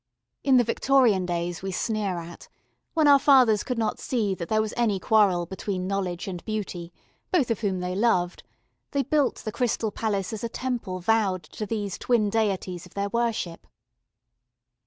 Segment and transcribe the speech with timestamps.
[0.43, 2.49] In the Victorian days we sneer at,
[2.95, 6.91] when our fathers could not see that there was any quarrel between knowledge and beauty,
[7.31, 8.41] both of whom they loved,
[8.93, 13.09] they built the Crystal Palace as a Temple vowed to these twin Deities of their
[13.09, 13.67] worship.